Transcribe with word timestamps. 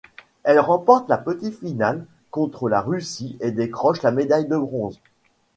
Elle 0.41 0.59
remporte 0.59 1.07
la 1.09 1.19
petite 1.19 1.59
finale 1.59 2.07
contre 2.31 2.67
la 2.69 2.81
Russie 2.81 3.37
et 3.39 3.51
décroche 3.51 4.01
la 4.01 4.09
médaille 4.11 4.47
de 4.47 4.57
bronze. 4.57 4.99